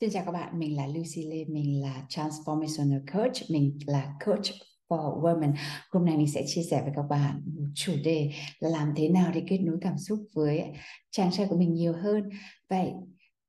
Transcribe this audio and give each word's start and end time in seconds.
Xin 0.00 0.10
chào 0.10 0.24
các 0.24 0.32
bạn, 0.32 0.58
mình 0.58 0.76
là 0.76 0.86
Lucy 0.86 1.22
Lê, 1.30 1.44
mình 1.44 1.80
là 1.82 2.06
Transformational 2.08 3.00
Coach, 3.12 3.50
mình 3.50 3.78
là 3.86 4.14
Coach 4.26 4.44
for 4.88 5.20
Women. 5.20 5.54
Hôm 5.90 6.04
nay 6.04 6.16
mình 6.16 6.28
sẽ 6.28 6.44
chia 6.46 6.62
sẻ 6.70 6.82
với 6.82 6.92
các 6.96 7.02
bạn 7.02 7.42
một 7.58 7.66
chủ 7.74 7.92
đề 8.04 8.30
là 8.60 8.68
làm 8.68 8.92
thế 8.96 9.08
nào 9.08 9.32
để 9.34 9.42
kết 9.48 9.58
nối 9.58 9.76
cảm 9.80 9.98
xúc 9.98 10.18
với 10.34 10.64
chàng 11.10 11.32
trai 11.32 11.46
của 11.50 11.58
mình 11.58 11.74
nhiều 11.74 11.92
hơn. 11.92 12.28
Vậy 12.70 12.92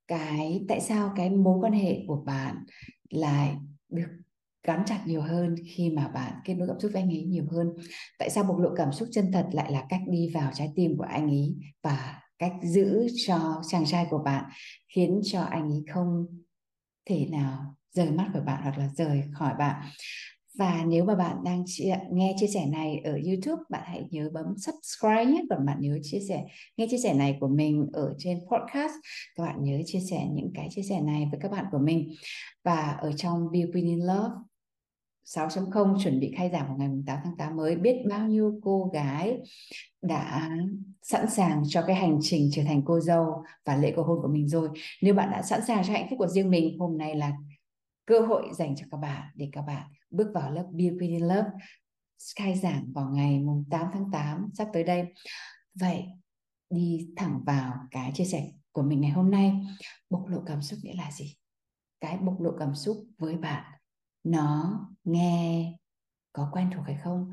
cái 0.08 0.66
tại 0.68 0.82
sao 0.82 1.14
cái 1.16 1.30
mối 1.30 1.60
quan 1.62 1.74
hệ 1.74 2.04
của 2.08 2.24
bạn 2.26 2.55
lại 3.10 3.55
được 3.90 4.08
gắn 4.64 4.84
chặt 4.86 5.04
nhiều 5.05 5.22
hơn 5.22 5.55
khi 5.76 5.90
mà 5.90 6.08
bạn 6.08 6.34
kết 6.46 6.54
nối 6.54 6.68
cảm 6.68 6.80
xúc 6.80 6.91
với 6.94 7.02
anh 7.02 7.10
ấy 7.10 7.24
nhiều 7.24 7.46
hơn 7.52 7.68
tại 8.20 8.30
sao 8.30 8.44
bộc 8.44 8.58
lộ 8.58 8.70
cảm 8.76 8.91
xúc 8.91 9.08
chân 9.12 9.32
thật 9.32 9.46
lại 9.52 9.72
là 9.72 9.86
cách 9.90 10.02
đi 10.10 10.32
vào 10.34 10.52
trái 10.54 10.72
tim 10.76 10.98
của 10.98 11.05
anh 11.10 11.27
ấy 11.27 11.55
và 11.84 12.22
cách 12.40 12.54
giữ 12.64 13.08
cho 13.26 13.62
chàng 13.68 13.86
trai 13.86 14.08
của 14.09 14.22
bạn 14.26 14.44
khiến 14.96 15.22
cho 15.23 15.41
anh 15.41 15.72
ấy 15.72 15.84
không 15.94 16.26
thể 17.05 17.27
nào 17.32 17.76
rời 17.91 18.12
mắt 18.12 18.30
khỏi 18.34 18.41
bạn 18.41 18.63
hoặc 18.63 18.77
là 18.77 18.90
rời 18.98 19.24
khỏi 19.34 19.54
bạn. 19.60 19.85
Và 20.60 20.84
nếu 20.88 21.05
mà 21.05 21.15
bạn 21.15 21.38
đang 21.43 21.63
chia, 21.65 21.96
nghe 22.12 22.35
chia 22.40 22.48
sẻ 22.48 22.65
này 22.65 23.02
ở 23.04 23.12
YouTube 23.12 23.63
bạn 23.70 23.84
hãy 23.85 24.08
nhớ 24.12 24.30
bấm 24.34 24.46
subscribe 24.58 25.26
nhé. 25.26 25.41
Còn 25.49 25.65
bạn 25.65 25.77
nhớ 25.80 25.99
chia 26.04 26.20
sẻ 26.30 26.43
nghe 26.77 26.88
chia 26.90 26.98
sẻ 26.98 27.13
này 27.13 27.38
của 27.40 27.48
mình 27.48 27.90
ở 27.93 28.13
trên 28.18 28.40
podcast 28.40 28.93
các 29.35 29.43
bạn 29.43 29.63
nhớ 29.63 29.77
chia 29.85 29.99
sẻ 30.10 30.26
những 30.32 30.52
cái 30.55 30.68
chia 30.71 30.82
sẻ 30.82 31.02
này 31.02 31.27
với 31.32 31.40
các 31.43 31.52
bạn 31.52 31.65
của 31.71 31.80
mình. 31.80 32.13
Và 32.63 32.98
ở 33.02 33.12
trong 33.12 33.52
Be 33.52 33.60
Queen 33.74 33.85
in 33.85 33.99
Love 33.99 34.30
6.0 35.28 36.04
chuẩn 36.04 36.20
bị 36.20 36.34
khai 36.38 36.50
giảng 36.50 36.68
vào 36.68 36.78
ngày 36.78 36.90
8 37.06 37.20
tháng 37.24 37.38
8 37.38 37.56
mới 37.56 37.76
biết 37.76 37.96
bao 38.10 38.28
nhiêu 38.28 38.60
cô 38.64 38.90
gái 38.94 39.38
đã 40.02 40.50
sẵn 41.02 41.30
sàng 41.30 41.64
cho 41.68 41.82
cái 41.88 41.96
hành 41.96 42.20
trình 42.22 42.50
trở 42.54 42.64
thành 42.64 42.82
cô 42.86 43.00
dâu 43.00 43.44
và 43.66 43.76
lễ 43.76 43.94
cầu 43.96 44.05
hôn 44.05 44.20
của 44.22 44.28
mình 44.28 44.48
rồi. 44.48 44.70
Nếu 45.02 45.14
bạn 45.14 45.32
đã 45.32 45.42
sẵn 45.42 45.66
sàng 45.66 45.84
cho 45.84 45.94
hạnh 45.94 46.08
phúc 46.10 46.20
của 46.20 46.28
riêng 46.28 46.50
mình, 46.50 46.80
hôm 46.80 46.98
nay 46.98 47.16
là 47.16 47.32
cơ 48.05 48.20
hội 48.20 48.44
dành 48.54 48.76
cho 48.76 48.86
các 48.92 48.98
bạn 48.98 49.24
để 49.36 49.50
các 49.52 49.62
bạn 49.62 49.88
bước 50.10 50.32
vào 50.34 50.52
lớp 50.52 50.66
Be 50.72 50.86
Pretty 50.98 51.20
Love 51.20 51.50
khai 52.36 52.55
giảng 52.55 52.94
vào 52.94 53.10
ngày 53.10 53.42
8 53.70 53.88
tháng 53.94 54.12
8 54.12 54.50
sắp 54.54 54.68
tới 54.74 54.84
đây. 54.84 55.05
Vậy 55.80 56.05
đi 56.70 57.08
thẳng 57.16 57.40
vào 57.46 57.74
cái 57.92 58.12
chia 58.14 58.26
sẻ 58.26 58.52
của 58.72 58.84
mình 58.84 59.02
ngày 59.02 59.12
hôm 59.12 59.32
nay. 59.32 59.54
Bộc 60.10 60.28
lộ 60.28 60.42
cảm 60.46 60.62
xúc 60.62 60.80
nghĩa 60.84 60.94
là 60.94 61.12
gì? 61.12 61.36
Cái 62.02 62.18
bộc 62.18 62.42
lộ 62.42 62.52
cảm 62.60 62.76
xúc 62.76 62.98
với 63.18 63.36
bạn 63.36 63.77
nó 64.31 64.80
nghe 65.03 65.74
có 66.34 66.50
quen 66.52 66.70
thuộc 66.75 66.86
hay 66.86 66.97
không? 67.03 67.31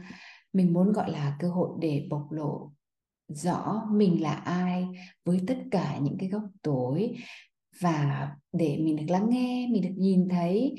Mình 0.52 0.72
muốn 0.72 0.92
gọi 0.92 1.10
là 1.10 1.36
cơ 1.40 1.50
hội 1.50 1.70
để 1.80 2.06
bộc 2.10 2.32
lộ 2.32 2.72
rõ 3.28 3.88
mình 3.92 4.22
là 4.22 4.34
ai 4.34 4.86
với 5.24 5.40
tất 5.46 5.58
cả 5.70 5.98
những 5.98 6.16
cái 6.18 6.28
góc 6.28 6.42
tối 6.62 7.14
và 7.80 8.30
để 8.52 8.78
mình 8.80 8.96
được 8.96 9.06
lắng 9.08 9.26
nghe, 9.30 9.68
mình 9.70 9.82
được 9.82 9.94
nhìn 9.96 10.28
thấy 10.28 10.74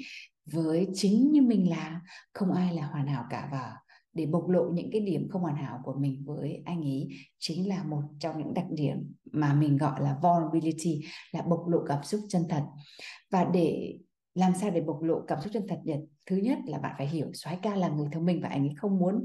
với 0.52 0.88
chính 0.94 1.32
như 1.32 1.42
mình 1.42 1.70
là. 1.70 2.02
Không 2.34 2.52
ai 2.52 2.76
là 2.76 2.88
hoàn 2.88 3.08
hảo 3.08 3.26
cả 3.30 3.50
và 3.52 3.76
để 4.14 4.26
bộc 4.26 4.50
lộ 4.50 4.70
những 4.74 4.90
cái 4.92 5.02
điểm 5.02 5.28
không 5.30 5.42
hoàn 5.42 5.56
hảo 5.56 5.80
của 5.84 5.94
mình 6.00 6.24
với 6.26 6.62
anh 6.66 6.82
ấy 6.82 7.10
chính 7.40 7.70
là 7.70 7.84
một 7.84 8.02
trong 8.20 8.38
những 8.38 8.54
đặc 8.54 8.66
điểm 8.70 9.14
mà 9.32 9.54
mình 9.54 9.78
gọi 9.78 10.02
là 10.02 10.18
vulnerability, 10.22 11.02
là 11.32 11.42
bộc 11.42 11.68
lộ 11.68 11.80
cảm 11.88 12.04
xúc 12.04 12.22
chân 12.30 12.44
thật. 12.50 12.64
Và 13.32 13.46
để 13.54 13.98
làm 14.36 14.54
sao 14.62 14.72
để 14.72 14.82
bộc 14.82 15.02
lộ 15.02 15.22
cảm 15.28 15.42
xúc 15.42 15.54
chân 15.54 15.66
thật 15.70 15.80
nhất? 15.84 16.00
Thứ 16.26 16.36
nhất 16.36 16.58
là 16.68 16.78
bạn 16.78 16.96
phải 16.98 17.08
hiểu 17.08 17.28
soái 17.34 17.60
ca 17.62 17.76
là 17.76 17.88
người 17.88 18.08
thông 18.12 18.26
minh 18.26 18.40
và 18.42 18.50
anh 18.50 18.62
ấy 18.62 18.74
không 18.78 19.00
muốn 19.00 19.24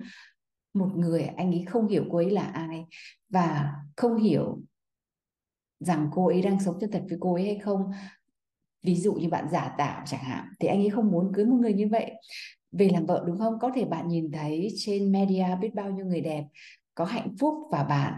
một 0.74 0.88
người 0.96 1.22
anh 1.22 1.52
ấy 1.52 1.64
không 1.68 1.88
hiểu 1.88 2.04
cô 2.10 2.16
ấy 2.16 2.30
là 2.30 2.42
ai 2.42 2.84
và 3.28 3.72
không 3.96 4.16
hiểu 4.16 4.60
rằng 5.80 6.08
cô 6.12 6.26
ấy 6.26 6.42
đang 6.42 6.60
sống 6.60 6.78
chân 6.80 6.90
thật 6.90 7.02
với 7.08 7.18
cô 7.20 7.34
ấy 7.34 7.44
hay 7.44 7.58
không. 7.58 7.90
Ví 8.82 8.96
dụ 8.96 9.14
như 9.14 9.28
bạn 9.28 9.48
giả 9.52 9.74
tạo 9.78 10.02
chẳng 10.06 10.22
hạn, 10.22 10.44
thì 10.60 10.68
anh 10.68 10.78
ấy 10.78 10.90
không 10.90 11.10
muốn 11.10 11.32
cưới 11.34 11.44
một 11.44 11.56
người 11.60 11.72
như 11.72 11.88
vậy. 11.88 12.12
Về 12.72 12.88
làm 12.92 13.06
vợ 13.06 13.24
đúng 13.26 13.38
không? 13.38 13.58
Có 13.60 13.70
thể 13.74 13.84
bạn 13.84 14.08
nhìn 14.08 14.32
thấy 14.32 14.68
trên 14.76 15.12
media 15.12 15.46
biết 15.60 15.74
bao 15.74 15.90
nhiêu 15.90 16.06
người 16.06 16.20
đẹp, 16.20 16.44
có 16.94 17.04
hạnh 17.04 17.34
phúc 17.40 17.54
và 17.72 17.84
bạn 17.84 18.14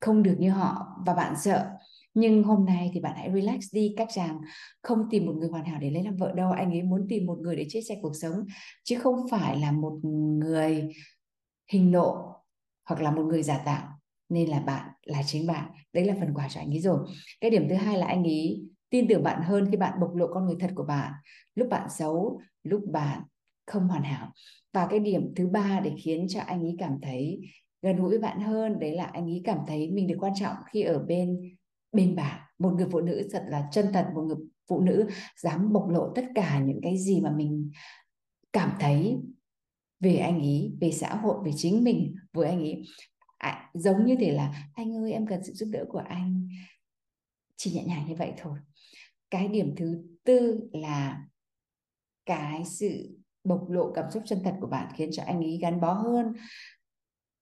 không 0.00 0.22
được 0.22 0.36
như 0.38 0.50
họ 0.50 0.86
và 1.06 1.14
bạn 1.14 1.34
sợ 1.38 1.70
nhưng 2.16 2.42
hôm 2.42 2.64
nay 2.64 2.90
thì 2.94 3.00
bạn 3.00 3.16
hãy 3.16 3.30
relax 3.34 3.64
đi 3.72 3.94
các 3.96 4.08
chàng 4.14 4.40
không 4.82 4.98
tìm 5.10 5.26
một 5.26 5.34
người 5.38 5.48
hoàn 5.48 5.64
hảo 5.64 5.80
để 5.80 5.90
lấy 5.90 6.04
làm 6.04 6.16
vợ 6.16 6.32
đâu. 6.36 6.50
Anh 6.50 6.70
ấy 6.70 6.82
muốn 6.82 7.06
tìm 7.08 7.26
một 7.26 7.38
người 7.40 7.56
để 7.56 7.66
chia 7.68 7.80
sẻ 7.82 7.98
cuộc 8.02 8.12
sống, 8.16 8.44
chứ 8.84 8.98
không 8.98 9.28
phải 9.30 9.60
là 9.60 9.72
một 9.72 9.98
người 10.38 10.88
hình 11.72 11.90
nộ 11.90 12.34
hoặc 12.88 13.00
là 13.00 13.10
một 13.10 13.22
người 13.22 13.42
giả 13.42 13.58
tạo. 13.64 13.88
Nên 14.28 14.48
là 14.48 14.60
bạn 14.60 14.88
là 15.02 15.22
chính 15.26 15.46
bạn. 15.46 15.70
Đấy 15.92 16.04
là 16.04 16.14
phần 16.20 16.34
quà 16.34 16.48
cho 16.48 16.60
anh 16.60 16.70
ấy 16.70 16.80
rồi. 16.80 16.98
Cái 17.40 17.50
điểm 17.50 17.68
thứ 17.68 17.74
hai 17.74 17.98
là 17.98 18.06
anh 18.06 18.24
ấy 18.24 18.62
tin 18.90 19.08
tưởng 19.08 19.22
bạn 19.22 19.42
hơn 19.42 19.68
khi 19.70 19.76
bạn 19.76 20.00
bộc 20.00 20.14
lộ 20.14 20.26
con 20.34 20.46
người 20.46 20.56
thật 20.60 20.70
của 20.74 20.84
bạn. 20.84 21.12
Lúc 21.54 21.68
bạn 21.68 21.88
xấu, 21.90 22.40
lúc 22.62 22.82
bạn 22.92 23.22
không 23.66 23.88
hoàn 23.88 24.02
hảo. 24.02 24.32
Và 24.72 24.86
cái 24.86 24.98
điểm 24.98 25.32
thứ 25.36 25.46
ba 25.46 25.80
để 25.84 25.92
khiến 26.04 26.26
cho 26.28 26.40
anh 26.40 26.62
ấy 26.62 26.76
cảm 26.78 26.98
thấy 27.02 27.40
gần 27.82 27.96
gũi 27.96 28.08
với 28.08 28.18
bạn 28.18 28.40
hơn, 28.40 28.78
đấy 28.78 28.94
là 28.94 29.04
anh 29.04 29.24
ấy 29.24 29.40
cảm 29.44 29.58
thấy 29.66 29.90
mình 29.90 30.06
được 30.06 30.16
quan 30.20 30.32
trọng 30.40 30.56
khi 30.72 30.82
ở 30.82 30.98
bên 30.98 31.56
bên 31.92 32.16
bà 32.16 32.48
một 32.58 32.70
người 32.76 32.86
phụ 32.90 33.00
nữ 33.00 33.28
thật 33.32 33.44
là 33.48 33.68
chân 33.72 33.86
thật 33.92 34.06
một 34.14 34.22
người 34.22 34.36
phụ 34.68 34.80
nữ 34.80 35.08
dám 35.36 35.72
bộc 35.72 35.88
lộ 35.88 36.12
tất 36.14 36.24
cả 36.34 36.60
những 36.60 36.80
cái 36.82 36.98
gì 36.98 37.20
mà 37.20 37.30
mình 37.30 37.70
cảm 38.52 38.72
thấy 38.80 39.18
về 40.00 40.16
anh 40.16 40.40
ấy 40.40 40.76
về 40.80 40.90
xã 40.92 41.14
hội 41.14 41.36
về 41.44 41.52
chính 41.56 41.84
mình 41.84 42.14
với 42.32 42.48
anh 42.48 42.58
ấy 42.58 42.82
à, 43.38 43.70
giống 43.74 44.06
như 44.06 44.16
thế 44.20 44.32
là 44.32 44.70
anh 44.74 44.96
ơi 44.96 45.12
em 45.12 45.26
cần 45.26 45.44
sự 45.44 45.52
giúp 45.52 45.68
đỡ 45.72 45.84
của 45.88 46.02
anh. 46.08 46.48
Chỉ 47.56 47.72
nhẹ 47.72 47.84
nhàng 47.84 48.06
như 48.08 48.14
vậy 48.14 48.32
thôi. 48.36 48.58
Cái 49.30 49.48
điểm 49.48 49.74
thứ 49.76 50.02
tư 50.24 50.60
là 50.72 51.26
cái 52.26 52.64
sự 52.64 53.18
bộc 53.44 53.70
lộ 53.70 53.92
cảm 53.94 54.10
xúc 54.10 54.22
chân 54.26 54.40
thật 54.44 54.54
của 54.60 54.66
bạn 54.66 54.92
khiến 54.96 55.10
cho 55.12 55.22
anh 55.26 55.40
ấy 55.40 55.58
gắn 55.62 55.80
bó 55.80 55.92
hơn 55.92 56.32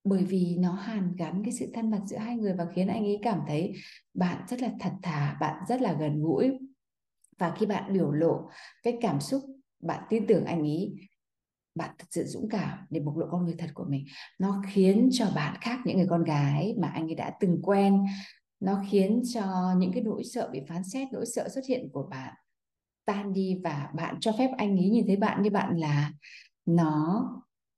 bởi 0.05 0.25
vì 0.25 0.57
nó 0.59 0.73
hàn 0.73 1.17
gắn 1.17 1.43
cái 1.45 1.53
sự 1.53 1.71
thân 1.75 1.91
mật 1.91 2.01
giữa 2.07 2.17
hai 2.17 2.37
người 2.37 2.55
và 2.55 2.67
khiến 2.75 2.89
anh 2.89 3.05
ấy 3.05 3.19
cảm 3.23 3.41
thấy 3.47 3.73
bạn 4.15 4.45
rất 4.49 4.63
là 4.63 4.71
thật 4.81 4.93
thà, 5.03 5.37
bạn 5.41 5.65
rất 5.69 5.81
là 5.81 5.93
gần 5.93 6.23
gũi. 6.23 6.59
Và 7.39 7.55
khi 7.59 7.67
bạn 7.67 7.93
biểu 7.93 8.11
lộ 8.11 8.49
cái 8.83 8.99
cảm 9.01 9.21
xúc, 9.21 9.43
bạn 9.83 10.03
tin 10.09 10.27
tưởng 10.27 10.45
anh 10.45 10.61
ấy, 10.61 10.95
bạn 11.75 11.95
thật 11.99 12.07
sự 12.11 12.25
dũng 12.25 12.49
cảm 12.49 12.79
để 12.91 13.01
bộc 13.01 13.17
lộ 13.17 13.27
con 13.31 13.45
người 13.45 13.55
thật 13.59 13.71
của 13.75 13.85
mình. 13.89 14.05
Nó 14.39 14.63
khiến 14.67 15.09
cho 15.13 15.31
bạn 15.35 15.57
khác 15.61 15.79
những 15.85 15.97
người 15.97 16.07
con 16.11 16.25
gái 16.25 16.75
mà 16.79 16.89
anh 16.89 17.09
ấy 17.09 17.15
đã 17.15 17.33
từng 17.41 17.63
quen. 17.63 18.05
Nó 18.61 18.83
khiến 18.91 19.23
cho 19.35 19.75
những 19.79 19.93
cái 19.93 20.03
nỗi 20.03 20.25
sợ 20.25 20.49
bị 20.53 20.61
phán 20.69 20.85
xét, 20.85 21.09
nỗi 21.13 21.27
sợ 21.27 21.49
xuất 21.49 21.65
hiện 21.69 21.89
của 21.93 22.07
bạn 22.11 22.35
tan 23.05 23.33
đi 23.33 23.61
và 23.65 23.91
bạn 23.95 24.17
cho 24.21 24.33
phép 24.39 24.51
anh 24.57 24.77
ấy 24.77 24.91
nhìn 24.91 25.07
thấy 25.07 25.17
bạn 25.17 25.43
như 25.43 25.51
bạn 25.51 25.77
là. 25.77 26.13
Nó 26.67 27.25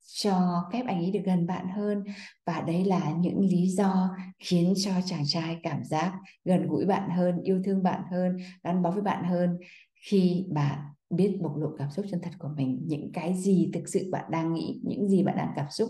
cho 0.07 0.65
phép 0.73 0.83
anh 0.87 0.99
ấy 0.99 1.11
được 1.11 1.23
gần 1.25 1.47
bạn 1.47 1.69
hơn. 1.69 2.05
Và 2.47 2.61
đấy 2.61 2.85
là 2.85 3.13
những 3.19 3.41
lý 3.41 3.69
do 3.69 4.17
khiến 4.39 4.73
cho 4.77 4.91
chàng 5.07 5.23
trai 5.27 5.57
cảm 5.63 5.85
giác 5.85 6.13
gần 6.45 6.67
gũi 6.69 6.87
bạn 6.87 7.11
hơn, 7.11 7.43
yêu 7.43 7.63
thương 7.65 7.83
bạn 7.83 8.03
hơn, 8.11 8.37
gắn 8.63 8.83
bó 8.83 8.91
với 8.91 9.03
bạn 9.03 9.25
hơn. 9.25 9.59
Khi 10.11 10.45
bạn 10.49 10.79
biết 11.11 11.39
bộc 11.41 11.57
lộ 11.57 11.69
cảm 11.79 11.91
xúc 11.91 12.07
chân 12.11 12.21
thật 12.23 12.31
của 12.39 12.51
mình, 12.57 12.81
những 12.87 13.11
cái 13.13 13.35
gì 13.35 13.71
thực 13.75 13.89
sự 13.89 14.09
bạn 14.13 14.25
đang 14.31 14.53
nghĩ, 14.55 14.81
những 14.85 15.09
gì 15.09 15.23
bạn 15.23 15.37
đang 15.37 15.53
cảm 15.57 15.67
xúc. 15.71 15.89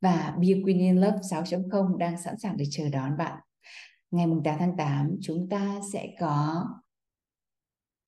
Và 0.00 0.36
Be 0.40 0.48
Queen 0.64 0.78
in 0.78 0.96
Love 0.96 1.18
6.0 1.30 1.96
đang 1.96 2.22
sẵn 2.22 2.38
sàng 2.38 2.56
để 2.56 2.64
chờ 2.70 2.88
đón 2.88 3.16
bạn. 3.16 3.38
Ngày 4.10 4.26
8 4.44 4.56
tháng 4.58 4.76
8 4.76 5.16
chúng 5.22 5.48
ta 5.48 5.80
sẽ 5.92 6.08
có 6.20 6.66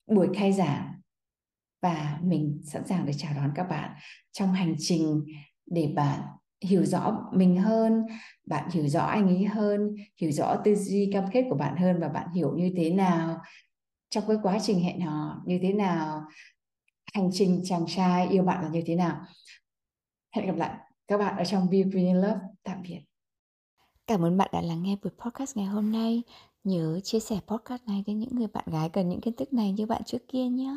buổi 0.06 0.28
khai 0.34 0.52
giảng 0.52 1.00
và 1.84 2.18
mình 2.22 2.60
sẵn 2.64 2.86
sàng 2.86 3.06
để 3.06 3.12
chào 3.12 3.32
đón 3.34 3.52
các 3.54 3.64
bạn 3.70 3.90
trong 4.32 4.52
hành 4.52 4.74
trình 4.78 5.24
để 5.66 5.92
bạn 5.96 6.20
hiểu 6.60 6.84
rõ 6.84 7.30
mình 7.32 7.56
hơn, 7.56 8.06
bạn 8.46 8.70
hiểu 8.70 8.88
rõ 8.88 9.00
anh 9.00 9.28
ấy 9.28 9.44
hơn, 9.44 9.94
hiểu 10.20 10.32
rõ 10.32 10.56
tư 10.64 10.74
duy, 10.74 11.10
cam 11.12 11.24
kết 11.32 11.46
của 11.50 11.56
bạn 11.56 11.76
hơn 11.76 12.00
và 12.00 12.08
bạn 12.08 12.28
hiểu 12.34 12.52
như 12.56 12.72
thế 12.76 12.90
nào 12.90 13.40
trong 14.10 14.24
cái 14.28 14.36
quá 14.42 14.58
trình 14.62 14.80
hẹn 14.80 15.00
hò, 15.00 15.42
như 15.46 15.58
thế 15.62 15.72
nào, 15.72 16.22
hành 17.14 17.30
trình 17.32 17.62
chàng 17.64 17.84
trai 17.88 18.28
yêu 18.28 18.42
bạn 18.42 18.64
là 18.64 18.68
như 18.68 18.82
thế 18.86 18.94
nào. 18.96 19.24
Hẹn 20.36 20.46
gặp 20.46 20.56
lại 20.56 20.74
các 21.08 21.18
bạn 21.18 21.36
ở 21.36 21.44
trong 21.44 21.70
Be 21.70 21.82
Green 21.82 22.16
Love 22.16 22.40
tạm 22.62 22.82
biệt. 22.82 23.00
Cảm 24.06 24.24
ơn 24.24 24.36
bạn 24.36 24.50
đã 24.52 24.60
lắng 24.60 24.82
nghe 24.82 24.96
buổi 25.02 25.12
podcast 25.18 25.56
ngày 25.56 25.66
hôm 25.66 25.92
nay. 25.92 26.22
nhớ 26.64 27.00
chia 27.04 27.20
sẻ 27.20 27.40
podcast 27.46 27.82
này 27.86 28.04
đến 28.06 28.18
những 28.18 28.36
người 28.36 28.46
bạn 28.46 28.64
gái 28.66 28.88
cần 28.88 29.08
những 29.08 29.20
kiến 29.20 29.36
thức 29.36 29.52
này 29.52 29.72
như 29.72 29.86
bạn 29.86 30.02
trước 30.04 30.28
kia 30.28 30.44
nhé 30.44 30.76